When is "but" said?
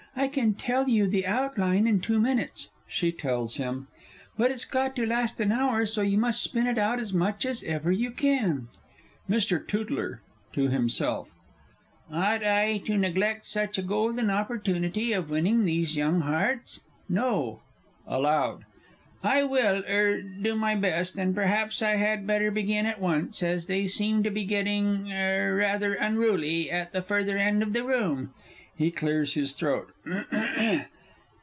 4.37-4.51